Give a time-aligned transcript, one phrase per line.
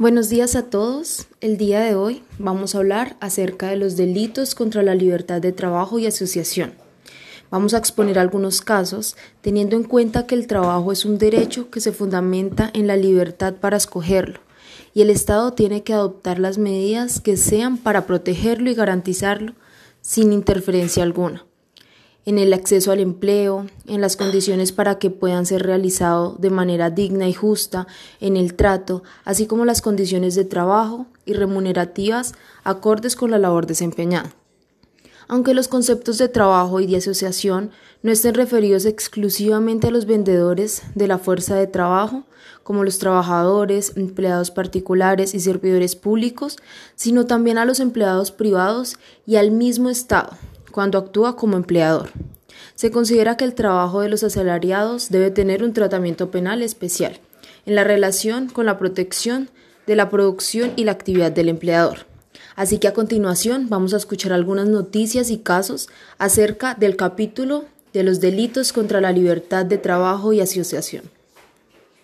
[0.00, 1.26] Buenos días a todos.
[1.42, 5.52] El día de hoy vamos a hablar acerca de los delitos contra la libertad de
[5.52, 6.72] trabajo y asociación.
[7.50, 11.82] Vamos a exponer algunos casos teniendo en cuenta que el trabajo es un derecho que
[11.82, 14.40] se fundamenta en la libertad para escogerlo
[14.94, 19.52] y el Estado tiene que adoptar las medidas que sean para protegerlo y garantizarlo
[20.00, 21.44] sin interferencia alguna
[22.26, 26.90] en el acceso al empleo, en las condiciones para que puedan ser realizados de manera
[26.90, 27.86] digna y justa,
[28.20, 32.34] en el trato, así como las condiciones de trabajo y remunerativas
[32.64, 34.34] acordes con la labor desempeñada.
[35.28, 37.70] Aunque los conceptos de trabajo y de asociación
[38.02, 42.24] no estén referidos exclusivamente a los vendedores de la fuerza de trabajo,
[42.62, 46.56] como los trabajadores, empleados particulares y servidores públicos,
[46.94, 48.96] sino también a los empleados privados
[49.26, 50.30] y al mismo Estado,
[50.70, 52.10] cuando actúa como empleador.
[52.74, 57.20] Se considera que el trabajo de los asalariados debe tener un tratamiento penal especial
[57.66, 59.50] en la relación con la protección
[59.86, 62.06] de la producción y la actividad del empleador.
[62.56, 68.02] Así que a continuación vamos a escuchar algunas noticias y casos acerca del capítulo de
[68.02, 71.19] los delitos contra la libertad de trabajo y asociación.